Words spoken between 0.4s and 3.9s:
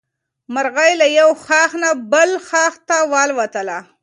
مرغۍ له یو ښاخ نه بل ته والوتله.